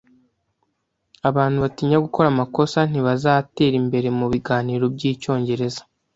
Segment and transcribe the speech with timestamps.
[1.29, 5.81] Abantu batinya gukora amakosa ntibazatera imbere mubiganiro byicyongereza.